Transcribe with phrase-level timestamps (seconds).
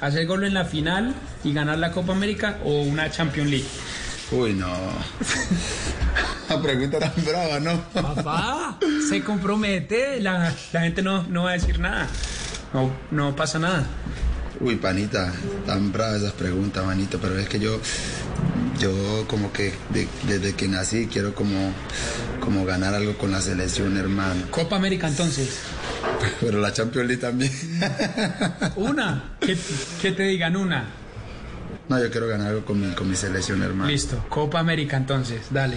[0.00, 1.14] Hacer gol en la final
[1.44, 3.66] y ganar la Copa América o una Champions League.
[4.32, 4.68] Uy, no.
[6.48, 7.80] La pregunta tan brava, ¿no?
[7.92, 8.78] Papá,
[9.08, 12.06] se compromete, la, la gente no, no va a decir nada.
[12.72, 13.84] No, no pasa nada.
[14.60, 15.32] Uy, panita,
[15.66, 17.78] tan bravas esas preguntas, manito, pero es que yo,
[18.78, 21.72] yo como que de- desde que nací quiero como,
[22.40, 24.46] como ganar algo con la selección, hermano.
[24.50, 25.58] Copa América entonces.
[26.40, 27.52] Pero la Champions League también.
[28.76, 29.56] Una, que,
[30.00, 30.84] que te digan una.
[31.88, 33.90] No, yo quiero ganar algo con mi, con mi selección, hermano.
[33.90, 35.76] Listo, Copa América entonces, dale.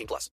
[0.00, 0.28] 18 plus.